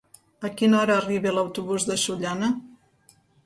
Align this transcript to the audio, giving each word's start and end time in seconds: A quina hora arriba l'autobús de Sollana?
A 0.47 0.49
quina 0.61 0.79
hora 0.79 0.95
arriba 1.03 1.35
l'autobús 1.37 1.87
de 1.93 2.01
Sollana? 2.07 2.53